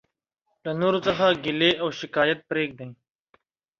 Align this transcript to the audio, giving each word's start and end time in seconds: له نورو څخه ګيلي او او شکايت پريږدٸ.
له 0.63 0.71
نورو 0.81 0.99
څخه 1.07 1.25
ګيلي 1.43 1.71
او 1.83 1.87
او 1.91 1.97
شکايت 1.99 2.39
پريږدٸ. 2.49 2.79